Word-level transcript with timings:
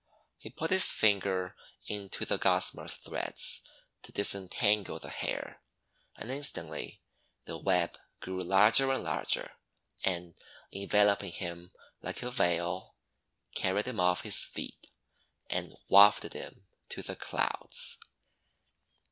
He 0.39 0.49
put 0.49 0.71
his 0.71 0.91
finger 0.91 1.55
into 1.87 2.25
the 2.25 2.39
gossamer 2.39 2.87
threads 2.87 3.61
to 4.01 4.11
disentangle 4.11 4.97
the 4.97 5.11
hair, 5.11 5.61
and 6.15 6.31
instantly 6.31 7.03
the 7.45 7.59
web 7.59 7.99
grew 8.19 8.41
larger 8.41 8.91
and 8.91 9.03
larger, 9.03 9.51
and, 10.03 10.33
enveloping 10.71 11.33
him 11.33 11.71
like 12.01 12.23
a 12.23 12.31
veil, 12.31 12.95
carried 13.53 13.85
him 13.85 13.99
off 13.99 14.21
his 14.21 14.43
feet, 14.43 14.89
and 15.51 15.77
wafted 15.87 16.33
him 16.33 16.65
to 16.89 17.03
the 17.03 17.15
Clouds. 17.15 17.99